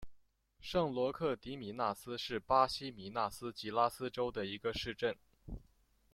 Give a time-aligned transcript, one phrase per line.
[0.59, 5.15] 圣罗克迪米纳斯是巴西米纳斯吉拉斯州的一个市镇。